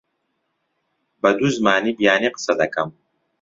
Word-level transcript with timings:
بە 1.21 1.29
دوو 1.37 1.49
زمانی 1.57 1.91
بیانی 1.97 2.29
قسە 2.35 2.53
دەکەم. 2.61 2.89